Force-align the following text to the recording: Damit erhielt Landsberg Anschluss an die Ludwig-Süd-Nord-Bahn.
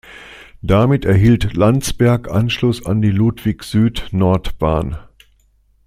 Damit 0.63 1.05
erhielt 1.05 1.53
Landsberg 1.55 2.27
Anschluss 2.27 2.83
an 2.83 3.03
die 3.03 3.11
Ludwig-Süd-Nord-Bahn. 3.11 4.97